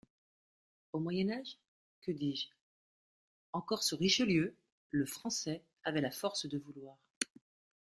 [0.93, 1.59] Au Moyen Âge,
[2.01, 2.47] que dis-je?
[3.53, 4.55] encore sous Richelieu,
[4.89, 6.97] le Français avait la force de vouloir.